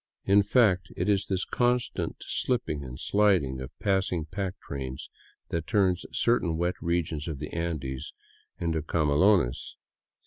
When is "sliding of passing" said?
2.99-4.25